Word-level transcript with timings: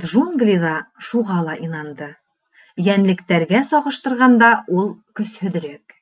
Джунглиҙа 0.00 0.72
шуға 1.10 1.36
ла 1.46 1.54
инанды: 1.68 2.10
йәнлектәргә 2.88 3.64
сағыштырғанда 3.72 4.52
ул 4.84 4.94
көсһөҙөрәк. 5.22 6.00